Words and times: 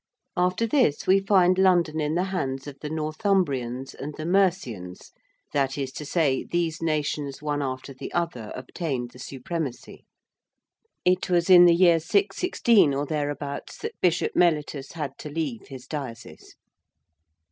After 0.35 0.65
this, 0.65 1.05
we 1.05 1.19
find 1.19 1.59
London 1.59 1.99
in 2.01 2.15
the 2.15 2.23
hands 2.33 2.65
of 2.65 2.75
the 2.81 2.89
Northumbrians 2.89 3.93
and 3.93 4.15
the 4.15 4.25
Mercians 4.25 5.11
that 5.53 5.77
is 5.77 5.91
to 5.91 6.05
say 6.07 6.43
these 6.43 6.81
nations 6.81 7.39
one 7.39 7.61
after 7.61 7.93
the 7.93 8.11
other 8.11 8.51
obtained 8.55 9.11
the 9.11 9.19
supremacy. 9.19 10.07
It 11.05 11.29
was 11.29 11.51
in 11.51 11.65
the 11.65 11.75
year 11.75 11.99
616 11.99 12.95
or 12.95 13.05
thereabouts, 13.05 13.77
that 13.77 13.91
Bishop 14.01 14.31
Mellitus 14.35 14.93
had 14.93 15.19
to 15.19 15.29
leave 15.29 15.67
his 15.67 15.85
diocese. 15.85 16.55